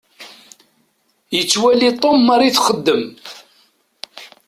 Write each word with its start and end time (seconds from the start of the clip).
Yettwali 1.35 1.89
Tom 2.01 2.17
Mary 2.27 2.49
txeddem. 2.55 3.03